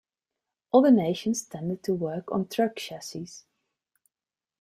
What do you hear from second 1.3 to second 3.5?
tended to work on truck chassis.